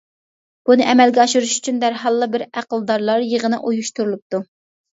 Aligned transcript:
بۇنى 0.69 0.87
ئەمەلگە 0.93 1.21
ئاشۇرۇش 1.23 1.53
ئۈچۈن 1.59 1.83
دەرھاللا 1.85 2.29
بىر 2.37 2.47
ئەقىلدارلار 2.49 3.29
يىغىنى 3.29 3.63
ئۇيۇشتۇرۇلۇپتۇ. 3.63 4.45